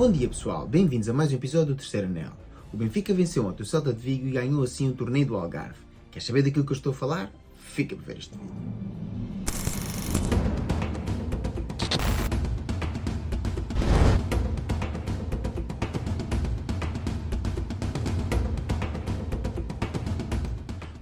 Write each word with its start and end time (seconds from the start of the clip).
Bom 0.00 0.10
dia 0.10 0.28
pessoal, 0.28 0.66
bem-vindos 0.66 1.10
a 1.10 1.12
mais 1.12 1.30
um 1.30 1.34
episódio 1.34 1.74
do 1.74 1.76
Terceiro 1.76 2.06
Anel. 2.06 2.32
O 2.72 2.76
Benfica 2.78 3.12
venceu 3.12 3.44
ontem 3.44 3.62
o 3.62 3.66
Celta 3.66 3.92
de 3.92 4.00
Vigo 4.00 4.26
e 4.28 4.30
ganhou 4.30 4.62
assim 4.62 4.88
o 4.88 4.94
torneio 4.94 5.26
do 5.26 5.36
Algarve. 5.36 5.76
Quer 6.10 6.22
saber 6.22 6.42
daquilo 6.42 6.64
que 6.64 6.72
eu 6.72 6.76
estou 6.76 6.92
a 6.92 6.94
falar? 6.94 7.30
Fica 7.54 7.94
para 7.94 8.06
ver 8.06 8.16
este 8.16 8.34
vídeo. 8.34 8.50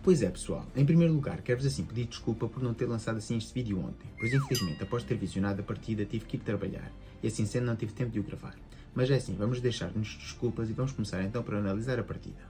Pois 0.02 0.22
é, 0.22 0.28
pessoal. 0.28 0.66
Em 0.74 0.84
primeiro 0.84 1.14
lugar, 1.14 1.40
quero-vos 1.42 1.66
assim 1.66 1.84
pedir 1.84 2.06
desculpa 2.06 2.48
por 2.48 2.60
não 2.60 2.74
ter 2.74 2.86
lançado 2.86 3.18
assim 3.18 3.36
este 3.36 3.54
vídeo 3.54 3.78
ontem, 3.78 4.10
pois 4.18 4.34
infelizmente, 4.34 4.82
após 4.82 5.04
ter 5.04 5.14
visionado 5.14 5.60
a 5.60 5.62
partida, 5.62 6.04
tive 6.04 6.24
que 6.24 6.36
ir 6.36 6.40
trabalhar 6.40 6.90
e 7.22 7.28
assim 7.28 7.46
sendo 7.46 7.66
não 7.66 7.76
tive 7.76 7.92
tempo 7.92 8.11
de 8.11 8.18
o 8.18 8.25
gravar. 8.25 8.57
Mas 8.98 9.08
é 9.12 9.14
assim, 9.14 9.36
vamos 9.36 9.61
deixar-nos 9.61 10.16
desculpas 10.16 10.68
e 10.68 10.72
vamos 10.72 10.90
começar 10.90 11.22
então 11.22 11.40
por 11.40 11.54
analisar 11.54 12.00
a 12.00 12.02
partida. 12.02 12.40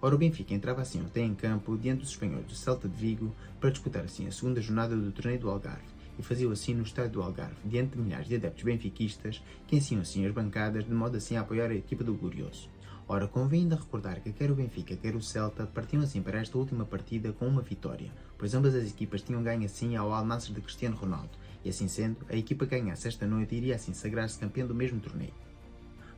Ora, 0.00 0.16
o 0.16 0.18
Benfica 0.18 0.52
entrava 0.52 0.82
assim 0.82 1.00
ontem 1.00 1.26
em 1.26 1.32
campo 1.32 1.78
diante 1.78 2.00
dos 2.00 2.10
espanhóis 2.10 2.44
do 2.44 2.56
Celta 2.56 2.88
de 2.88 2.96
Vigo 2.96 3.32
para 3.60 3.70
disputar 3.70 4.02
assim 4.02 4.26
a 4.26 4.32
segunda 4.32 4.60
jornada 4.60 4.96
do 4.96 5.12
torneio 5.12 5.38
do 5.38 5.48
Algarve 5.48 5.86
e 6.18 6.22
fazia-o 6.24 6.50
assim 6.50 6.74
no 6.74 6.82
estádio 6.82 7.12
do 7.12 7.22
Algarve, 7.22 7.54
diante 7.64 7.92
de 7.92 8.02
milhares 8.02 8.26
de 8.26 8.34
adeptos 8.34 8.64
benfiquistas 8.64 9.40
que 9.68 9.76
ensiam 9.76 10.00
assim 10.00 10.26
as 10.26 10.34
bancadas 10.34 10.84
de 10.84 10.92
modo 10.92 11.16
assim 11.16 11.36
a 11.36 11.42
apoiar 11.42 11.70
a 11.70 11.76
equipa 11.76 12.02
do 12.02 12.14
Glorioso. 12.14 12.68
Ora, 13.06 13.28
convém 13.28 13.60
ainda 13.60 13.76
recordar 13.76 14.20
que 14.22 14.32
quer 14.32 14.50
o 14.50 14.56
Benfica, 14.56 14.96
quer 14.96 15.14
o 15.14 15.22
Celta 15.22 15.68
partiam 15.68 16.02
assim 16.02 16.20
para 16.20 16.40
esta 16.40 16.58
última 16.58 16.84
partida 16.84 17.32
com 17.32 17.46
uma 17.46 17.62
vitória, 17.62 18.10
pois 18.36 18.54
ambas 18.54 18.74
as 18.74 18.90
equipas 18.90 19.22
tinham 19.22 19.40
ganho 19.40 19.66
assim 19.66 19.94
ao 19.94 20.12
Al 20.12 20.26
Nassr 20.26 20.52
de 20.52 20.62
Cristiano 20.62 20.96
Ronaldo, 20.96 21.30
e 21.64 21.68
assim 21.68 21.86
sendo, 21.86 22.16
a 22.28 22.34
equipa 22.34 22.66
que 22.66 22.76
ganhasse 22.76 23.06
esta 23.06 23.24
noite 23.24 23.54
iria 23.54 23.76
assim 23.76 23.94
sagrar-se 23.94 24.40
campeão 24.40 24.66
do 24.66 24.74
mesmo 24.74 24.98
torneio. 24.98 25.32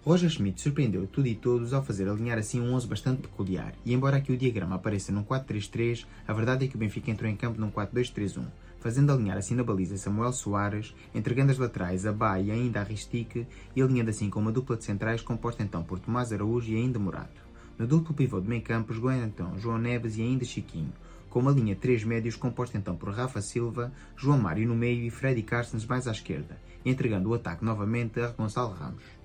Roger 0.05 0.29
Schmidt 0.29 0.61
surpreendeu 0.61 1.07
tudo 1.07 1.29
e 1.29 1.35
todos 1.35 1.73
ao 1.73 1.83
fazer 1.83 2.07
alinhar 2.07 2.37
assim 2.37 2.61
um 2.61 2.75
11 2.75 2.87
bastante 2.87 3.23
peculiar, 3.23 3.73
e 3.87 3.95
embora 3.95 4.19
aqui 4.19 4.31
o 4.31 4.37
diagrama 4.37 4.77
apareça 4.77 5.11
num 5.11 5.25
4-3-3, 5.25 6.05
a 6.29 6.33
verdade 6.35 6.67
é 6.67 6.69
que 6.69 6.77
o 6.77 6.79
Benfica 6.79 7.11
entrou 7.11 7.31
em 7.31 7.35
campo 7.35 7.59
num 7.59 7.71
4-2-3-1, 7.71 8.45
fazendo 8.81 9.11
alinhar 9.11 9.39
assim 9.39 9.55
na 9.55 9.65
baliza 9.65 9.97
Samuel 9.97 10.35
Soares, 10.35 10.95
entregando 11.15 11.53
as 11.53 11.59
laterais 11.59 12.05
a 12.05 12.13
Ba 12.13 12.39
e 12.39 12.51
ainda 12.51 12.83
a 12.83 12.85
Ristique, 12.85 13.47
e 13.75 13.81
alinhando 13.81 14.11
assim 14.11 14.29
com 14.29 14.41
uma 14.41 14.53
dupla 14.53 14.77
de 14.77 14.85
centrais 14.85 15.23
composta 15.23 15.63
então 15.63 15.83
por 15.83 15.99
Tomás 15.99 16.35
Araújo 16.35 16.71
e 16.71 16.77
ainda 16.77 16.99
Morato. 16.99 17.41
No 17.79 17.87
duplo 17.87 18.13
pivô 18.13 18.43
de 18.43 18.47
meio 18.47 18.61
campo 18.61 18.93
jogou 18.93 19.11
então 19.11 19.59
João 19.59 19.79
Neves 19.79 20.19
e 20.19 20.23
ainda 20.23 20.45
Chiquinho, 20.45 20.93
com 21.31 21.41
uma 21.41 21.51
linha 21.51 21.75
de 21.75 21.81
três 21.81 22.05
médios 22.05 22.37
composta 22.37 22.77
então 22.77 22.95
por 22.95 23.09
Rafa 23.09 23.41
Silva, 23.41 23.91
João 24.19 24.39
Mário 24.39 24.69
no 24.69 24.77
meio 24.77 25.03
e 25.03 25.09
Freddy 25.09 25.43
Carstens 25.43 25.87
mais 25.87 26.07
à 26.07 26.13
esquerda, 26.13 26.61
entregando 26.85 27.31
o 27.31 27.35
ataque 27.35 27.65
novamente 27.65 28.21
a 28.21 28.29
Gonçalo 28.29 28.75
Ramos. 28.75 29.24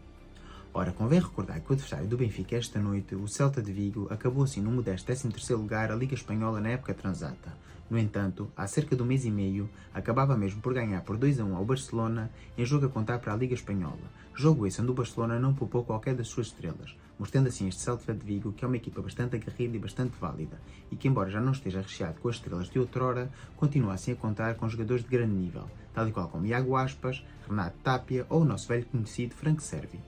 Ora, 0.71 0.91
convém 0.91 1.19
recordar 1.19 1.59
que 1.59 1.71
o 1.71 1.73
adversário 1.73 2.07
do 2.07 2.15
Benfica 2.15 2.55
esta 2.55 2.79
noite, 2.79 3.15
o 3.15 3.27
Celta 3.27 3.59
de 3.59 3.73
Vigo, 3.73 4.07
acabou 4.11 4.43
assim 4.43 4.61
no 4.61 4.69
modesto 4.69 5.11
13º 5.11 5.57
lugar 5.57 5.91
a 5.91 5.95
Liga 5.95 6.13
Espanhola 6.13 6.61
na 6.61 6.69
época 6.69 6.93
transata. 6.93 7.51
No 7.89 7.97
entanto, 7.97 8.51
há 8.55 8.67
cerca 8.67 8.95
de 8.95 9.01
um 9.01 9.05
mês 9.05 9.25
e 9.25 9.31
meio, 9.31 9.67
acabava 9.91 10.37
mesmo 10.37 10.61
por 10.61 10.75
ganhar 10.75 11.01
por 11.01 11.17
2 11.17 11.39
a 11.39 11.43
1 11.43 11.55
ao 11.55 11.65
Barcelona 11.65 12.29
em 12.55 12.63
jogo 12.63 12.85
a 12.85 12.89
contar 12.89 13.17
para 13.17 13.33
a 13.33 13.35
Liga 13.35 13.55
Espanhola. 13.55 13.97
Jogo 14.35 14.67
esse 14.67 14.79
onde 14.79 14.91
o 14.91 14.93
Barcelona 14.93 15.39
não 15.39 15.55
poupou 15.55 15.83
qualquer 15.83 16.13
das 16.13 16.27
suas 16.27 16.47
estrelas, 16.47 16.95
mostrando 17.17 17.47
assim 17.47 17.67
este 17.67 17.81
Celta 17.81 18.13
de 18.13 18.23
Vigo 18.23 18.53
que 18.53 18.63
é 18.63 18.67
uma 18.67 18.77
equipa 18.77 19.01
bastante 19.01 19.37
aguerrida 19.37 19.75
e 19.75 19.79
bastante 19.79 20.13
válida, 20.21 20.61
e 20.91 20.95
que 20.95 21.07
embora 21.07 21.31
já 21.31 21.41
não 21.41 21.51
esteja 21.51 21.81
recheado 21.81 22.21
com 22.21 22.29
as 22.29 22.35
estrelas 22.35 22.69
de 22.69 22.77
outrora, 22.77 23.31
continua 23.57 23.95
assim 23.95 24.11
a 24.11 24.15
contar 24.15 24.53
com 24.53 24.69
jogadores 24.69 25.03
de 25.03 25.09
grande 25.09 25.33
nível, 25.33 25.65
tal 25.95 26.07
e 26.07 26.11
qual 26.11 26.27
como 26.27 26.45
Iago 26.45 26.75
Aspas, 26.75 27.25
Renato 27.49 27.79
Tapia 27.79 28.27
ou 28.29 28.43
o 28.43 28.45
nosso 28.45 28.67
velho 28.67 28.85
conhecido 28.85 29.33
Frank 29.33 29.63
Servi. 29.63 29.99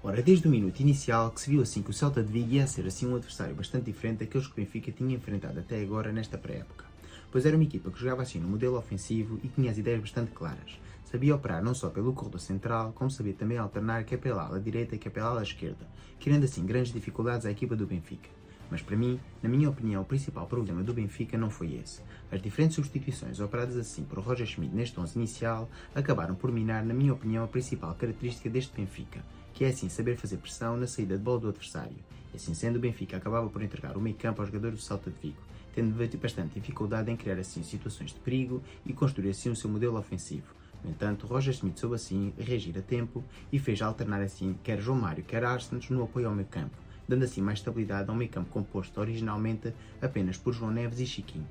Ora, 0.00 0.22
desde 0.22 0.46
o 0.46 0.50
minuto 0.50 0.78
inicial 0.78 1.32
que 1.32 1.40
se 1.40 1.50
viu 1.50 1.60
assim 1.60 1.82
que 1.82 1.90
o 1.90 1.92
Celta 1.92 2.22
de 2.22 2.32
Vigo 2.32 2.52
ia 2.52 2.68
ser 2.68 2.86
assim 2.86 3.04
um 3.04 3.16
adversário 3.16 3.54
bastante 3.54 3.86
diferente 3.86 4.20
daqueles 4.20 4.46
que 4.46 4.52
o 4.52 4.56
Benfica 4.56 4.92
tinha 4.92 5.16
enfrentado 5.16 5.58
até 5.58 5.82
agora 5.82 6.12
nesta 6.12 6.38
pré-época, 6.38 6.84
pois 7.32 7.44
era 7.44 7.56
uma 7.56 7.64
equipa 7.64 7.90
que 7.90 7.98
jogava 7.98 8.22
assim 8.22 8.38
no 8.38 8.48
modelo 8.48 8.78
ofensivo 8.78 9.40
e 9.42 9.48
tinha 9.48 9.72
as 9.72 9.76
ideias 9.76 10.00
bastante 10.00 10.30
claras. 10.30 10.78
Sabia 11.04 11.34
operar 11.34 11.64
não 11.64 11.74
só 11.74 11.90
pelo 11.90 12.12
corredor 12.12 12.40
central, 12.40 12.92
como 12.92 13.10
sabia 13.10 13.34
também 13.34 13.58
alternar 13.58 14.04
quer 14.04 14.18
pela 14.18 14.44
ala 14.44 14.60
direita 14.60 14.96
quer 14.96 15.10
pela 15.10 15.30
ala 15.30 15.42
esquerda, 15.42 15.84
criando 16.20 16.44
assim 16.44 16.64
grandes 16.64 16.92
dificuldades 16.92 17.44
à 17.44 17.50
equipa 17.50 17.74
do 17.74 17.84
Benfica. 17.84 18.28
Mas 18.70 18.82
para 18.82 18.96
mim, 18.96 19.18
na 19.42 19.48
minha 19.48 19.70
opinião, 19.70 20.02
o 20.02 20.04
principal 20.04 20.46
problema 20.46 20.82
do 20.82 20.92
Benfica 20.92 21.38
não 21.38 21.50
foi 21.50 21.74
esse. 21.74 22.02
As 22.30 22.42
diferentes 22.42 22.74
substituições 22.74 23.40
operadas 23.40 23.76
assim 23.76 24.04
por 24.04 24.18
Roger 24.18 24.46
Schmidt 24.46 24.74
neste 24.74 24.98
11 25.00 25.16
inicial 25.16 25.68
acabaram 25.94 26.34
por 26.34 26.52
minar, 26.52 26.84
na 26.84 26.92
minha 26.92 27.12
opinião, 27.12 27.44
a 27.44 27.48
principal 27.48 27.94
característica 27.94 28.50
deste 28.50 28.74
Benfica, 28.74 29.24
que 29.54 29.64
é 29.64 29.68
assim 29.68 29.88
saber 29.88 30.16
fazer 30.16 30.36
pressão 30.36 30.76
na 30.76 30.86
saída 30.86 31.16
de 31.16 31.22
bola 31.22 31.40
do 31.40 31.48
adversário. 31.48 31.96
E 32.32 32.36
assim 32.36 32.52
sendo, 32.52 32.76
o 32.76 32.80
Benfica 32.80 33.16
acabava 33.16 33.48
por 33.48 33.62
entregar 33.62 33.96
o 33.96 34.00
meio 34.00 34.16
campo 34.16 34.42
ao 34.42 34.46
jogador 34.46 34.72
do 34.72 34.78
Salta 34.78 35.10
de 35.10 35.18
Vigo, 35.18 35.40
tendo 35.74 35.94
bastante 36.18 36.60
dificuldade 36.60 37.10
em 37.10 37.16
criar 37.16 37.38
assim 37.38 37.62
situações 37.62 38.12
de 38.12 38.20
perigo 38.20 38.62
e 38.84 38.92
construir 38.92 39.30
assim 39.30 39.50
o 39.50 39.56
seu 39.56 39.70
modelo 39.70 39.98
ofensivo. 39.98 40.58
No 40.84 40.90
entanto, 40.90 41.26
Roger 41.26 41.52
Smith 41.52 41.78
soube 41.78 41.96
assim 41.96 42.32
reagir 42.38 42.76
a 42.78 42.82
tempo 42.82 43.24
e 43.52 43.58
fez 43.58 43.80
alternar 43.82 44.20
assim 44.20 44.56
quer 44.62 44.80
João 44.80 45.00
Mário 45.00 45.24
quer 45.24 45.44
Arsens 45.44 45.88
no 45.90 46.04
apoio 46.04 46.28
ao 46.28 46.34
meio 46.34 46.46
campo, 46.48 46.76
dando 47.08 47.24
assim 47.24 47.40
mais 47.40 47.58
estabilidade 47.58 48.10
ao 48.10 48.14
meio 48.14 48.30
campo 48.30 48.50
composto 48.50 49.00
originalmente 49.00 49.72
apenas 50.00 50.36
por 50.36 50.52
João 50.52 50.70
Neves 50.70 51.00
e 51.00 51.06
Chiquinho. 51.06 51.46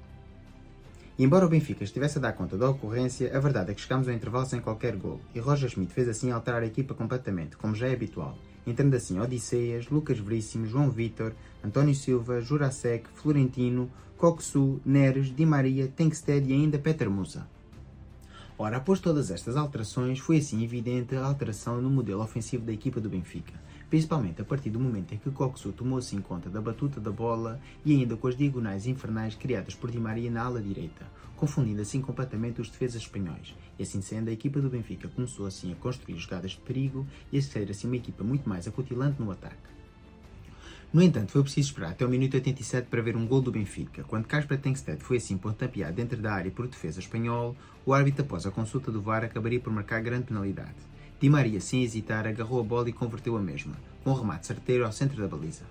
E 1.17 1.23
embora 1.23 1.47
o 1.47 1.49
Benfica 1.49 1.83
estivesse 1.83 2.19
a 2.19 2.21
dar 2.21 2.33
conta 2.33 2.55
da 2.55 2.69
ocorrência, 2.69 3.35
a 3.35 3.39
verdade 3.39 3.71
é 3.71 3.73
que 3.73 3.81
chegámos 3.81 4.07
ao 4.07 4.13
intervalo 4.13 4.45
sem 4.45 4.61
qualquer 4.61 4.95
gol, 4.95 5.19
e 5.33 5.39
Roger 5.39 5.67
Schmidt 5.67 5.91
fez 5.91 6.07
assim 6.07 6.29
alterar 6.29 6.61
a 6.61 6.67
equipa 6.67 6.93
completamente, 6.93 7.57
como 7.57 7.73
já 7.73 7.87
é 7.87 7.93
habitual, 7.93 8.37
entrando 8.67 8.93
assim 8.93 9.19
Odisseias, 9.19 9.89
Lucas 9.89 10.19
Veríssimo, 10.19 10.67
João 10.67 10.91
Vitor, 10.91 11.33
António 11.63 11.95
Silva, 11.95 12.39
Jurasek, 12.39 13.07
Florentino, 13.15 13.89
Coxu, 14.15 14.79
Neres, 14.85 15.35
Di 15.35 15.43
Maria, 15.43 15.87
Tenkstead 15.87 16.47
e 16.47 16.53
ainda 16.53 16.77
Peter 16.77 17.09
Musa. 17.09 17.47
Ora, 18.59 18.77
após 18.77 18.99
todas 18.99 19.31
estas 19.31 19.55
alterações, 19.55 20.19
foi 20.19 20.37
assim 20.37 20.63
evidente 20.63 21.15
a 21.15 21.23
alteração 21.23 21.81
no 21.81 21.89
modelo 21.89 22.23
ofensivo 22.23 22.65
da 22.65 22.73
equipa 22.73 22.99
do 22.99 23.09
Benfica, 23.09 23.53
principalmente 23.89 24.41
a 24.41 24.45
partir 24.45 24.69
do 24.69 24.79
momento 24.79 25.13
em 25.13 25.17
que 25.17 25.31
Coxu 25.31 25.71
tomou 25.71 25.99
assim 25.99 26.19
conta 26.19 26.49
da 26.49 26.61
batuta 26.61 26.99
da 26.99 27.11
bola 27.11 27.59
e 27.85 27.93
ainda 27.93 28.17
com 28.17 28.27
as 28.27 28.35
diagonais 28.35 28.85
infernais 28.85 29.35
criadas 29.35 29.75
por 29.75 29.89
Di 29.89 29.99
Maria 29.99 30.29
na 30.29 30.43
ala 30.43 30.61
direita, 30.61 31.05
confundindo 31.35 31.81
assim 31.81 32.01
completamente 32.01 32.59
os 32.59 32.69
defesas 32.69 33.01
espanhóis. 33.01 33.55
E 33.79 33.83
assim 33.83 34.01
sendo, 34.01 34.29
a 34.29 34.33
equipa 34.33 34.59
do 34.59 34.69
Benfica 34.69 35.07
começou 35.07 35.45
assim 35.45 35.71
a 35.71 35.75
construir 35.75 36.17
jogadas 36.17 36.51
de 36.51 36.57
perigo 36.57 37.07
e 37.31 37.37
a 37.37 37.41
ser 37.41 37.69
assim 37.69 37.87
uma 37.87 37.95
equipa 37.95 38.23
muito 38.23 38.47
mais 38.49 38.67
acutilante 38.67 39.21
no 39.21 39.31
ataque. 39.31 39.77
No 40.91 41.03
entanto, 41.03 41.33
foi 41.33 41.43
preciso 41.43 41.67
esperar 41.67 41.91
até 41.91 42.05
o 42.05 42.09
minuto 42.09 42.35
87 42.35 42.87
para 42.87 43.01
ver 43.01 43.17
um 43.17 43.27
gol 43.27 43.41
do 43.41 43.51
Benfica. 43.51 44.03
Quando 44.05 44.25
Kasper 44.25 44.57
Tengsted 44.57 45.03
foi 45.03 45.17
assim 45.17 45.37
pontapeado 45.37 45.93
dentro 45.93 46.17
da 46.17 46.33
área 46.33 46.49
por 46.49 46.65
defesa 46.67 46.99
espanhol, 46.99 47.55
o 47.85 47.93
árbitro, 47.93 48.23
após 48.23 48.45
a 48.45 48.51
consulta 48.51 48.89
do 48.89 49.01
VAR, 49.01 49.23
acabaria 49.23 49.59
por 49.59 49.71
marcar 49.71 50.01
grande 50.01 50.27
penalidade. 50.27 50.75
Di 51.19 51.31
Maria, 51.31 51.59
sem 51.59 51.83
hesitar, 51.83 52.27
agarrou 52.27 52.59
a 52.59 52.63
bola 52.63 52.89
e 52.89 52.93
converteu 52.93 53.35
a 53.35 53.41
mesma, 53.41 53.73
com 54.03 54.11
um 54.11 54.13
remate 54.13 54.45
certeiro 54.45 54.85
ao 54.85 54.91
centro 54.91 55.19
da 55.19 55.27
baliza. 55.27 55.63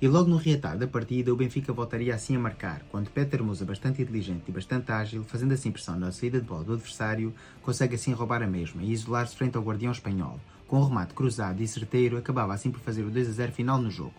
E 0.00 0.06
logo 0.06 0.30
no 0.30 0.36
reatar 0.36 0.78
da 0.78 0.86
partida, 0.86 1.32
o 1.32 1.36
Benfica 1.36 1.72
voltaria 1.72 2.14
assim 2.14 2.36
a 2.36 2.38
marcar, 2.38 2.82
quando 2.90 3.10
Peter 3.10 3.42
Musa, 3.42 3.64
bastante 3.64 4.00
inteligente 4.00 4.44
e 4.46 4.52
bastante 4.52 4.92
ágil, 4.92 5.24
fazendo 5.24 5.54
assim 5.54 5.72
pressão 5.72 5.98
na 5.98 6.12
saída 6.12 6.40
de 6.40 6.46
bola 6.46 6.62
do 6.62 6.74
adversário, 6.74 7.34
consegue 7.62 7.96
assim 7.96 8.12
roubar 8.12 8.42
a 8.42 8.46
mesma 8.46 8.80
e 8.80 8.92
isolar-se 8.92 9.34
frente 9.34 9.56
ao 9.56 9.62
guardião 9.64 9.90
espanhol. 9.90 10.38
Com 10.68 10.78
um 10.78 10.84
remate 10.84 11.14
cruzado 11.14 11.60
e 11.60 11.66
certeiro, 11.66 12.16
acabava 12.16 12.54
assim 12.54 12.70
por 12.70 12.80
fazer 12.80 13.02
o 13.02 13.10
2 13.10 13.28
a 13.28 13.32
0 13.32 13.52
final 13.52 13.78
no 13.80 13.90
jogo. 13.90 14.14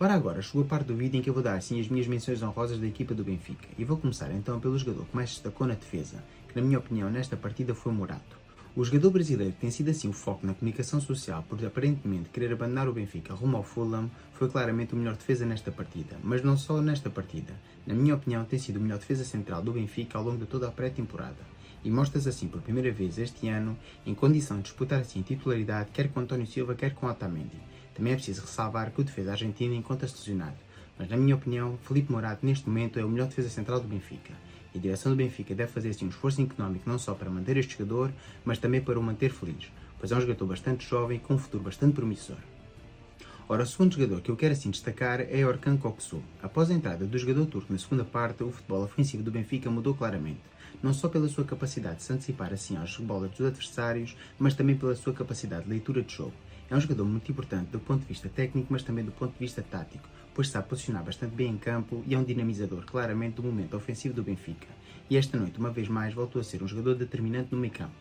Ora 0.00 0.12
agora, 0.12 0.42
chegou 0.42 0.62
a 0.62 0.66
parte 0.66 0.86
do 0.86 0.96
vídeo 0.96 1.18
em 1.18 1.22
que 1.22 1.30
eu 1.30 1.34
vou 1.34 1.42
dar 1.42 1.54
assim 1.54 1.80
as 1.80 1.86
minhas 1.86 2.08
menções 2.08 2.42
honrosas 2.42 2.80
da 2.80 2.86
equipa 2.86 3.14
do 3.14 3.22
Benfica. 3.22 3.68
E 3.78 3.84
vou 3.84 3.96
começar 3.96 4.32
então 4.32 4.58
pelo 4.58 4.76
jogador 4.76 5.04
que 5.04 5.14
mais 5.14 5.30
destacou 5.30 5.68
na 5.68 5.74
defesa, 5.74 6.22
que 6.54 6.60
na 6.60 6.66
minha 6.66 6.78
opinião 6.78 7.10
nesta 7.10 7.36
partida 7.36 7.74
foi 7.74 7.92
Morato. 7.92 8.38
O 8.76 8.84
jogador 8.84 9.10
brasileiro 9.10 9.52
que 9.52 9.60
tem 9.60 9.72
sido 9.72 9.90
assim 9.90 10.08
o 10.08 10.12
foco 10.12 10.46
na 10.46 10.54
comunicação 10.54 11.00
social 11.00 11.44
por 11.48 11.64
aparentemente 11.64 12.28
querer 12.28 12.52
abandonar 12.52 12.88
o 12.88 12.92
Benfica 12.92 13.34
rumo 13.34 13.56
ao 13.56 13.64
Fulham 13.64 14.08
foi 14.34 14.48
claramente 14.48 14.94
o 14.94 14.96
melhor 14.96 15.16
defesa 15.16 15.44
nesta 15.44 15.72
partida, 15.72 16.16
mas 16.22 16.44
não 16.44 16.56
só 16.56 16.80
nesta 16.80 17.10
partida. 17.10 17.52
Na 17.84 17.92
minha 17.92 18.14
opinião, 18.14 18.44
tem 18.44 18.58
sido 18.58 18.76
o 18.76 18.80
melhor 18.80 18.98
defesa 18.98 19.24
central 19.24 19.62
do 19.62 19.72
Benfica 19.72 20.16
ao 20.16 20.22
longo 20.22 20.38
de 20.38 20.46
toda 20.46 20.68
a 20.68 20.70
pré-temporada. 20.70 21.54
E 21.84 21.90
mostra-se 21.90 22.28
assim 22.28 22.46
por 22.46 22.62
primeira 22.62 22.92
vez 22.92 23.18
este 23.18 23.48
ano 23.48 23.76
em 24.06 24.14
condição 24.14 24.58
de 24.58 24.64
disputar 24.64 25.00
assim 25.00 25.22
titularidade 25.22 25.90
quer 25.92 26.08
com 26.08 26.20
António 26.20 26.46
Silva 26.46 26.76
quer 26.76 26.94
com 26.94 27.08
Otamendi. 27.08 27.58
Também 27.94 28.12
é 28.12 28.16
preciso 28.16 28.42
ressalvar 28.42 28.92
que 28.92 29.00
o 29.00 29.04
defesa 29.04 29.32
argentino 29.32 29.74
encontra-se 29.74 30.16
lesionado, 30.18 30.56
mas 30.96 31.08
na 31.08 31.16
minha 31.16 31.34
opinião, 31.34 31.76
Felipe 31.82 32.12
Morato 32.12 32.46
neste 32.46 32.68
momento 32.68 32.98
é 32.98 33.04
o 33.04 33.08
melhor 33.08 33.26
defesa 33.26 33.48
central 33.48 33.80
do 33.80 33.88
Benfica 33.88 34.32
e 34.74 34.78
a 34.78 34.80
direção 34.80 35.12
do 35.12 35.16
Benfica 35.16 35.54
deve 35.54 35.70
fazer 35.70 35.90
assim 35.90 36.04
um 36.04 36.08
esforço 36.08 36.42
económico 36.42 36.90
não 36.90 36.98
só 36.98 37.14
para 37.14 37.30
manter 37.30 37.56
este 37.56 37.78
jogador, 37.78 38.12
mas 38.44 38.58
também 38.58 38.80
para 38.80 38.98
o 38.98 39.02
manter 39.02 39.30
feliz, 39.30 39.70
pois 39.98 40.10
é 40.10 40.16
um 40.16 40.20
jogador 40.20 40.46
bastante 40.46 40.86
jovem 40.86 41.20
com 41.20 41.34
um 41.34 41.38
futuro 41.38 41.62
bastante 41.62 41.94
promissor. 41.94 42.36
Ora, 43.48 43.62
o 43.62 43.66
segundo 43.66 43.94
jogador 43.94 44.20
que 44.22 44.30
eu 44.30 44.36
quero 44.36 44.54
assim 44.54 44.70
destacar 44.70 45.20
é 45.20 45.46
Orkan 45.46 45.76
Koksu. 45.76 46.22
Após 46.42 46.70
a 46.70 46.74
entrada 46.74 47.06
do 47.06 47.18
jogador 47.18 47.46
turco 47.46 47.72
na 47.72 47.78
segunda 47.78 48.02
parte, 48.02 48.42
o 48.42 48.50
futebol 48.50 48.82
ofensivo 48.82 49.22
do 49.22 49.30
Benfica 49.30 49.70
mudou 49.70 49.94
claramente, 49.94 50.40
não 50.82 50.94
só 50.94 51.08
pela 51.08 51.28
sua 51.28 51.44
capacidade 51.44 51.96
de 51.96 52.02
se 52.04 52.12
antecipar 52.12 52.52
assim 52.52 52.76
aos 52.76 52.96
rebolas 52.96 53.30
dos 53.30 53.46
adversários, 53.46 54.16
mas 54.38 54.54
também 54.54 54.76
pela 54.76 54.96
sua 54.96 55.12
capacidade 55.12 55.64
de 55.64 55.70
leitura 55.70 56.02
de 56.02 56.14
jogo. 56.14 56.32
É 56.70 56.74
um 56.74 56.80
jogador 56.80 57.04
muito 57.04 57.30
importante 57.30 57.70
do 57.70 57.78
ponto 57.78 58.00
de 58.00 58.06
vista 58.06 58.30
técnico, 58.30 58.68
mas 58.70 58.82
também 58.82 59.04
do 59.04 59.12
ponto 59.12 59.34
de 59.34 59.38
vista 59.38 59.62
tático, 59.62 60.08
pois 60.34 60.48
sabe 60.48 60.68
posicionar 60.68 61.04
bastante 61.04 61.34
bem 61.34 61.52
em 61.52 61.56
campo 61.56 62.02
e 62.06 62.14
é 62.14 62.18
um 62.18 62.24
dinamizador 62.24 62.84
claramente 62.84 63.36
do 63.36 63.42
momento 63.44 63.76
ofensivo 63.76 64.14
do 64.14 64.22
Benfica. 64.22 64.66
E 65.08 65.16
esta 65.16 65.38
noite, 65.38 65.58
uma 65.58 65.70
vez 65.70 65.88
mais, 65.88 66.12
voltou 66.12 66.40
a 66.40 66.44
ser 66.44 66.62
um 66.62 66.68
jogador 66.68 66.96
determinante 66.96 67.52
no 67.52 67.58
meio 67.58 67.72
campo. 67.72 67.94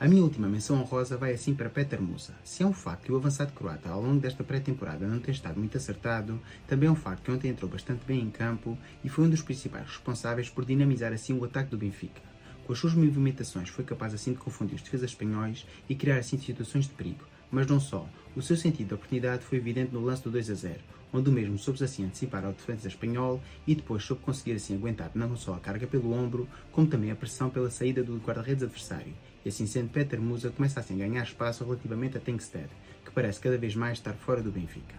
A 0.00 0.08
minha 0.08 0.22
última 0.24 0.48
menção 0.48 0.80
honrosa 0.80 1.16
vai 1.16 1.32
assim 1.32 1.54
para 1.54 1.70
Peter 1.70 2.02
Musa. 2.02 2.34
Se 2.42 2.64
é 2.64 2.66
um 2.66 2.72
facto 2.72 3.04
que 3.04 3.12
o 3.12 3.16
avançado 3.16 3.52
croata 3.52 3.88
ao 3.88 4.02
longo 4.02 4.18
desta 4.18 4.42
pré-temporada 4.42 5.06
não 5.06 5.20
tem 5.20 5.32
estado 5.32 5.60
muito 5.60 5.76
acertado, 5.76 6.40
também 6.66 6.88
é 6.88 6.90
um 6.90 6.96
facto 6.96 7.22
que 7.22 7.30
ontem 7.30 7.50
entrou 7.50 7.70
bastante 7.70 8.04
bem 8.04 8.20
em 8.20 8.28
campo 8.28 8.76
e 9.04 9.08
foi 9.08 9.26
um 9.26 9.30
dos 9.30 9.42
principais 9.42 9.86
responsáveis 9.86 10.50
por 10.50 10.64
dinamizar 10.64 11.12
assim 11.12 11.38
o 11.38 11.44
ataque 11.44 11.70
do 11.70 11.78
Benfica. 11.78 12.20
Com 12.64 12.72
as 12.72 12.80
suas 12.80 12.94
movimentações 12.94 13.68
foi 13.68 13.84
capaz 13.84 14.12
assim 14.12 14.32
de 14.32 14.38
confundir 14.38 14.74
os 14.74 14.82
defesas 14.82 15.10
espanhóis 15.10 15.64
e 15.88 15.94
criar 15.94 16.16
assim 16.16 16.36
situações 16.36 16.86
de 16.86 16.94
perigo. 16.94 17.24
Mas 17.52 17.68
não 17.68 17.78
só. 17.78 18.08
O 18.34 18.42
seu 18.42 18.56
sentido 18.56 18.88
de 18.88 18.94
oportunidade 18.94 19.44
foi 19.44 19.58
evidente 19.58 19.92
no 19.92 20.00
lance 20.00 20.24
do 20.24 20.30
2 20.30 20.50
a 20.50 20.54
0, 20.54 20.80
onde 21.12 21.30
o 21.30 21.32
mesmo 21.32 21.56
soube 21.56 21.84
assim 21.84 22.04
antecipar 22.04 22.44
ao 22.44 22.52
defesa 22.52 22.88
espanhol 22.88 23.40
e 23.64 23.76
depois 23.76 24.02
soube 24.02 24.22
conseguir 24.22 24.54
assim 24.54 24.74
aguentar 24.74 25.12
não 25.14 25.36
só 25.36 25.54
a 25.54 25.60
carga 25.60 25.86
pelo 25.86 26.12
ombro, 26.12 26.48
como 26.72 26.88
também 26.88 27.12
a 27.12 27.14
pressão 27.14 27.48
pela 27.48 27.70
saída 27.70 28.02
do 28.02 28.16
guarda-redes 28.16 28.64
adversário 28.64 29.12
e 29.44 29.48
assim 29.48 29.66
sendo 29.66 29.90
Peter 29.90 30.20
Musa 30.20 30.50
começa 30.50 30.80
assim 30.80 30.94
a 30.94 31.08
ganhar 31.08 31.22
espaço 31.22 31.64
relativamente 31.64 32.16
a 32.16 32.20
Tengsted, 32.20 32.68
que 33.04 33.10
parece 33.10 33.40
cada 33.40 33.58
vez 33.58 33.74
mais 33.74 33.98
estar 33.98 34.14
fora 34.14 34.42
do 34.42 34.52
Benfica. 34.52 34.94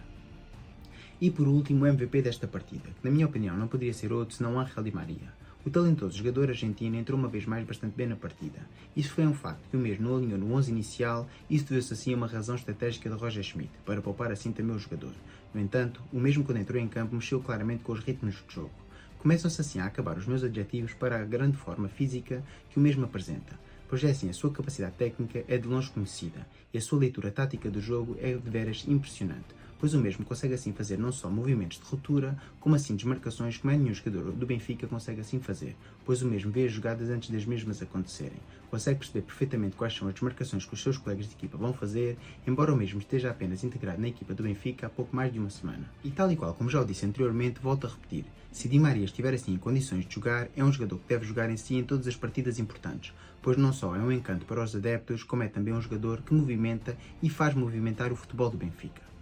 E 1.20 1.30
por 1.30 1.48
último, 1.48 1.84
o 1.84 1.86
MVP 1.86 2.22
desta 2.22 2.46
partida, 2.46 2.90
que 2.90 3.04
na 3.04 3.10
minha 3.10 3.26
opinião 3.26 3.56
não 3.56 3.68
poderia 3.68 3.94
ser 3.94 4.12
outro 4.12 4.34
senão 4.34 4.58
Angel 4.58 4.82
Di 4.82 4.92
Maria. 4.92 5.32
O 5.66 5.70
talentoso 5.70 6.18
jogador 6.18 6.50
argentino 6.50 6.94
entrou 6.94 7.18
uma 7.18 7.26
vez 7.26 7.46
mais 7.46 7.66
bastante 7.66 7.94
bem 7.96 8.06
na 8.06 8.16
partida. 8.16 8.58
Isso 8.94 9.14
foi 9.14 9.26
um 9.26 9.32
facto 9.32 9.66
que 9.70 9.76
o 9.76 9.80
mesmo 9.80 10.06
não 10.06 10.18
alinhou 10.18 10.38
no 10.38 10.52
11 10.52 10.70
inicial 10.70 11.26
e 11.48 11.56
isso 11.56 11.64
deveu-se 11.64 11.94
assim 11.94 12.12
a 12.12 12.16
uma 12.18 12.26
razão 12.26 12.54
estratégica 12.54 13.08
de 13.08 13.16
Roger 13.16 13.42
Schmidt, 13.42 13.70
para 13.82 14.02
poupar 14.02 14.30
assim 14.30 14.52
também 14.52 14.76
o 14.76 14.78
jogador. 14.78 15.14
No 15.54 15.60
entanto, 15.62 16.02
o 16.12 16.20
mesmo 16.20 16.44
quando 16.44 16.58
entrou 16.58 16.78
em 16.78 16.86
campo 16.86 17.14
mexeu 17.14 17.40
claramente 17.40 17.82
com 17.82 17.92
os 17.92 18.00
ritmos 18.00 18.34
de 18.34 18.54
jogo. 18.54 18.74
Começam-se 19.18 19.58
assim 19.58 19.78
a 19.78 19.86
acabar 19.86 20.18
os 20.18 20.26
meus 20.26 20.44
adjetivos 20.44 20.92
para 20.92 21.18
a 21.18 21.24
grande 21.24 21.56
forma 21.56 21.88
física 21.88 22.44
que 22.68 22.78
o 22.78 22.82
mesmo 22.82 23.06
apresenta 23.06 23.58
pois 23.88 24.02
é 24.02 24.10
assim, 24.10 24.28
a 24.28 24.32
sua 24.32 24.50
capacidade 24.50 24.96
técnica 24.96 25.44
é 25.46 25.56
de 25.56 25.68
longe 25.68 25.90
conhecida 25.90 26.46
e 26.72 26.78
a 26.78 26.80
sua 26.80 26.98
leitura 26.98 27.30
tática 27.30 27.70
do 27.70 27.80
jogo 27.80 28.16
é 28.20 28.32
de 28.32 28.50
veras 28.50 28.84
impressionante, 28.88 29.54
pois 29.78 29.94
o 29.94 29.98
mesmo 29.98 30.24
consegue 30.24 30.54
assim 30.54 30.72
fazer 30.72 30.98
não 30.98 31.12
só 31.12 31.28
movimentos 31.28 31.78
de 31.78 31.84
ruptura, 31.84 32.36
como 32.60 32.74
assim 32.74 32.96
desmarcações 32.96 33.58
como 33.58 33.72
é 33.72 33.76
nenhum 33.76 33.94
jogador 33.94 34.32
do 34.32 34.46
Benfica 34.46 34.86
consegue 34.86 35.20
assim 35.20 35.40
fazer, 35.40 35.76
pois 36.04 36.22
o 36.22 36.26
mesmo 36.26 36.50
vê 36.50 36.66
as 36.66 36.72
jogadas 36.72 37.10
antes 37.10 37.30
das 37.30 37.44
mesmas 37.44 37.82
acontecerem. 37.82 38.38
Consegue 38.70 38.98
perceber 38.98 39.22
perfeitamente 39.22 39.76
quais 39.76 39.96
são 39.96 40.08
as 40.08 40.14
desmarcações 40.14 40.64
que 40.64 40.74
os 40.74 40.82
seus 40.82 40.98
colegas 40.98 41.26
de 41.26 41.34
equipa 41.34 41.56
vão 41.56 41.72
fazer, 41.72 42.18
embora 42.46 42.72
o 42.72 42.76
mesmo 42.76 42.98
esteja 42.98 43.30
apenas 43.30 43.62
integrado 43.62 44.00
na 44.00 44.08
equipa 44.08 44.34
do 44.34 44.42
Benfica 44.42 44.86
há 44.86 44.90
pouco 44.90 45.14
mais 45.14 45.32
de 45.32 45.38
uma 45.38 45.50
semana. 45.50 45.88
E 46.02 46.10
tal 46.10 46.30
e 46.30 46.36
qual 46.36 46.54
como 46.54 46.70
já 46.70 46.80
o 46.80 46.84
disse 46.84 47.06
anteriormente, 47.06 47.60
volto 47.60 47.86
a 47.86 47.90
repetir, 47.90 48.24
se 48.54 48.68
Di 48.68 48.78
Maria 48.78 49.04
estiver 49.04 49.34
assim 49.34 49.52
em 49.52 49.58
condições 49.58 50.06
de 50.06 50.14
jogar, 50.14 50.48
é 50.56 50.62
um 50.62 50.72
jogador 50.72 50.98
que 50.98 51.08
deve 51.08 51.26
jogar 51.26 51.50
em 51.50 51.56
si 51.56 51.74
em 51.74 51.82
todas 51.82 52.06
as 52.06 52.14
partidas 52.14 52.60
importantes, 52.60 53.12
pois 53.42 53.56
não 53.56 53.72
só 53.72 53.96
é 53.96 53.98
um 53.98 54.12
encanto 54.12 54.46
para 54.46 54.62
os 54.62 54.76
adeptos, 54.76 55.24
como 55.24 55.42
é 55.42 55.48
também 55.48 55.74
um 55.74 55.82
jogador 55.82 56.22
que 56.22 56.32
movimenta 56.32 56.96
e 57.20 57.28
faz 57.28 57.52
movimentar 57.52 58.12
o 58.12 58.16
futebol 58.16 58.48
do 58.48 58.56
Benfica. 58.56 59.13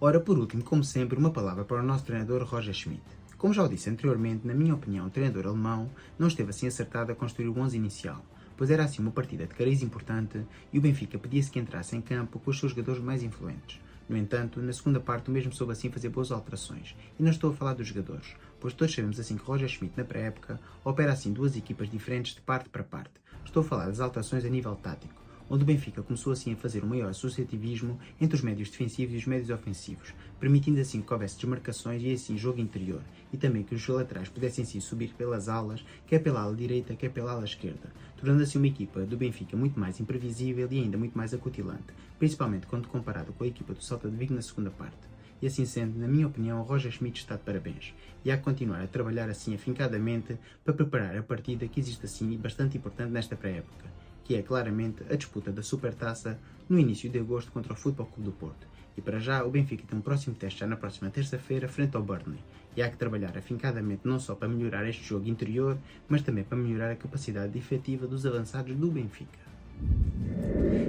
Ora, 0.00 0.18
por 0.18 0.38
último, 0.38 0.64
como 0.64 0.82
sempre, 0.82 1.18
uma 1.18 1.30
palavra 1.30 1.64
para 1.64 1.80
o 1.80 1.82
nosso 1.82 2.04
treinador 2.04 2.42
Roger 2.44 2.74
Schmidt. 2.74 3.02
Como 3.38 3.54
já 3.54 3.62
o 3.62 3.68
disse 3.68 3.88
anteriormente, 3.88 4.46
na 4.46 4.52
minha 4.52 4.74
opinião, 4.74 5.06
o 5.06 5.10
treinador 5.10 5.46
alemão 5.46 5.88
não 6.18 6.26
esteve 6.26 6.50
assim 6.50 6.66
acertado 6.66 7.12
a 7.12 7.14
construir 7.14 7.48
o 7.48 7.58
11 7.58 7.76
inicial, 7.76 8.24
pois 8.56 8.70
era 8.70 8.84
assim 8.84 9.00
uma 9.00 9.12
partida 9.12 9.46
de 9.46 9.54
cariz 9.54 9.82
importante 9.82 10.44
e 10.72 10.78
o 10.78 10.82
Benfica 10.82 11.16
pedia-se 11.16 11.50
que 11.50 11.60
entrasse 11.60 11.94
em 11.96 12.00
campo 12.00 12.40
com 12.40 12.50
os 12.50 12.58
seus 12.58 12.72
jogadores 12.72 13.02
mais 13.02 13.22
influentes. 13.22 13.80
No 14.08 14.16
entanto, 14.16 14.60
na 14.60 14.72
segunda 14.72 14.98
parte 14.98 15.30
o 15.30 15.32
mesmo 15.32 15.52
soube 15.52 15.72
assim 15.72 15.90
fazer 15.90 16.08
boas 16.08 16.32
alterações, 16.32 16.96
e 17.18 17.22
não 17.22 17.30
estou 17.30 17.50
a 17.50 17.54
falar 17.54 17.74
dos 17.74 17.86
jogadores, 17.86 18.34
pois 18.60 18.74
todos 18.74 18.94
sabemos 18.94 19.20
assim 19.20 19.36
que 19.36 19.44
Roger 19.44 19.68
Schmidt 19.68 19.96
na 19.96 20.04
pré-época 20.04 20.60
opera 20.84 21.12
assim 21.12 21.32
duas 21.32 21.56
equipas 21.56 21.88
diferentes 21.88 22.34
de 22.34 22.40
parte 22.40 22.68
para 22.68 22.82
parte. 22.82 23.12
Estou 23.44 23.62
a 23.62 23.64
falar 23.64 23.86
das 23.86 24.00
alterações 24.00 24.44
a 24.44 24.48
nível 24.48 24.74
tático 24.74 25.13
onde 25.48 25.62
o 25.62 25.66
Benfica 25.66 26.02
começou 26.02 26.32
assim 26.32 26.52
a 26.52 26.56
fazer 26.56 26.82
um 26.82 26.88
maior 26.88 27.10
associativismo 27.10 27.98
entre 28.20 28.36
os 28.36 28.42
médios 28.42 28.70
defensivos 28.70 29.14
e 29.14 29.18
os 29.18 29.26
médios 29.26 29.50
ofensivos, 29.50 30.14
permitindo 30.40 30.80
assim 30.80 31.02
que 31.02 31.12
houvesse 31.12 31.36
desmarcações 31.36 32.02
e 32.02 32.12
assim 32.12 32.36
jogo 32.36 32.60
interior, 32.60 33.02
e 33.32 33.36
também 33.36 33.62
que 33.62 33.74
os 33.74 33.86
laterais 33.86 34.28
pudessem 34.28 34.64
assim 34.64 34.80
subir 34.80 35.12
pelas 35.14 35.48
alas, 35.48 35.84
quer 36.06 36.20
pela 36.20 36.42
ala 36.42 36.56
direita, 36.56 36.94
quer 36.94 37.10
pela 37.10 37.32
ala 37.32 37.44
esquerda, 37.44 37.92
tornando 38.16 38.42
assim 38.42 38.58
uma 38.58 38.66
equipa 38.66 39.00
do 39.02 39.16
Benfica 39.16 39.56
muito 39.56 39.78
mais 39.78 40.00
imprevisível 40.00 40.66
e 40.70 40.80
ainda 40.80 40.96
muito 40.96 41.16
mais 41.16 41.34
acutilante, 41.34 41.92
principalmente 42.18 42.66
quando 42.66 42.88
comparado 42.88 43.32
com 43.32 43.44
a 43.44 43.48
equipa 43.48 43.74
do 43.74 43.84
Salta 43.84 44.08
de 44.08 44.16
Vigo 44.16 44.34
na 44.34 44.42
segunda 44.42 44.70
parte. 44.70 45.14
E 45.42 45.46
assim 45.46 45.66
sendo, 45.66 45.98
na 45.98 46.08
minha 46.08 46.26
opinião, 46.26 46.62
Roger 46.62 46.90
Schmidt 46.90 47.20
está 47.20 47.36
de 47.36 47.42
parabéns. 47.42 47.92
E 48.24 48.30
há 48.30 48.36
que 48.38 48.44
continuar 48.44 48.80
a 48.80 48.86
trabalhar 48.86 49.28
assim 49.28 49.54
afincadamente 49.54 50.38
para 50.64 50.72
preparar 50.72 51.18
a 51.18 51.22
partida 51.22 51.68
que 51.68 51.80
existe 51.80 52.06
assim 52.06 52.38
bastante 52.38 52.78
importante 52.78 53.10
nesta 53.10 53.36
pré-época 53.36 53.93
que 54.24 54.34
é 54.34 54.42
claramente 54.42 55.04
a 55.10 55.14
disputa 55.14 55.52
da 55.52 55.62
Supertaça 55.62 56.38
no 56.68 56.78
início 56.78 57.10
de 57.10 57.18
agosto 57.18 57.52
contra 57.52 57.74
o 57.74 57.76
Futebol 57.76 58.06
Clube 58.06 58.30
do 58.30 58.32
Porto. 58.32 58.66
E 58.96 59.00
para 59.00 59.18
já, 59.18 59.44
o 59.44 59.50
Benfica 59.50 59.84
tem 59.86 59.98
um 59.98 60.02
próximo 60.02 60.34
teste 60.34 60.60
já 60.60 60.66
na 60.66 60.76
próxima 60.76 61.10
terça-feira, 61.10 61.68
frente 61.68 61.96
ao 61.96 62.02
Burnley. 62.02 62.38
E 62.76 62.82
há 62.82 62.88
que 62.88 62.96
trabalhar 62.96 63.36
afincadamente 63.36 64.02
não 64.04 64.18
só 64.18 64.34
para 64.34 64.48
melhorar 64.48 64.88
este 64.88 65.04
jogo 65.04 65.28
interior, 65.28 65.76
mas 66.08 66.22
também 66.22 66.44
para 66.44 66.58
melhorar 66.58 66.90
a 66.90 66.96
capacidade 66.96 67.56
efetiva 67.58 68.06
dos 68.06 68.24
avançados 68.24 68.74
do 68.74 68.90
Benfica. 68.90 69.44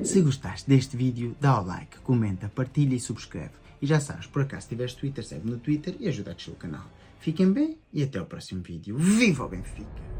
Se 0.04 0.22
gostaste 0.22 0.70
deste 0.70 0.96
vídeo, 0.96 1.36
dá 1.42 1.60
o 1.60 1.66
like, 1.66 1.98
comenta, 2.00 2.48
partilha 2.48 2.96
e 2.96 3.00
subscreve. 3.00 3.54
E 3.82 3.88
já 3.88 4.00
sabes, 4.00 4.28
por 4.28 4.44
acaso 4.44 4.70
tiveres 4.70 4.94
Twitter, 4.94 5.26
segue 5.26 5.50
no 5.50 5.58
Twitter 5.58 5.96
e 6.00 6.08
ajuda 6.08 6.32
a 6.32 6.34
descer 6.34 6.52
o 6.52 6.56
canal. 6.56 6.86
Fiquem 7.20 7.52
bem 7.52 7.78
e 7.92 8.04
até 8.04 8.22
o 8.22 8.26
próximo 8.26 8.62
vídeo. 8.62 8.98
Viva 8.98 9.46
o 9.46 9.50
Benfica! 9.50 10.15